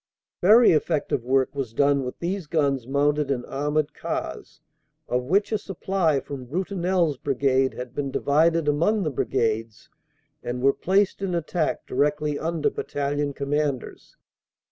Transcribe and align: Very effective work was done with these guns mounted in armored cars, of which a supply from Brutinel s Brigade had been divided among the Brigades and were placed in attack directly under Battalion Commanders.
Very 0.41 0.71
effective 0.71 1.23
work 1.23 1.53
was 1.53 1.73
done 1.73 2.03
with 2.03 2.17
these 2.17 2.47
guns 2.47 2.87
mounted 2.87 3.29
in 3.29 3.45
armored 3.45 3.93
cars, 3.93 4.59
of 5.07 5.25
which 5.25 5.51
a 5.51 5.59
supply 5.59 6.19
from 6.19 6.45
Brutinel 6.47 7.11
s 7.11 7.17
Brigade 7.17 7.75
had 7.75 7.93
been 7.93 8.09
divided 8.09 8.67
among 8.67 9.03
the 9.03 9.11
Brigades 9.11 9.89
and 10.41 10.63
were 10.63 10.73
placed 10.73 11.21
in 11.21 11.35
attack 11.35 11.85
directly 11.85 12.39
under 12.39 12.71
Battalion 12.71 13.31
Commanders. 13.33 14.17